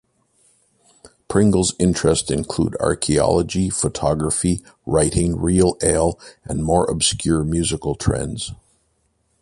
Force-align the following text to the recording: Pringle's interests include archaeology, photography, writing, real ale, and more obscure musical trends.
Pringle's 1.27 1.75
interests 1.77 2.31
include 2.31 2.75
archaeology, 2.79 3.69
photography, 3.69 4.63
writing, 4.83 5.39
real 5.39 5.77
ale, 5.83 6.19
and 6.43 6.63
more 6.63 6.89
obscure 6.89 7.43
musical 7.43 7.93
trends. 7.93 8.51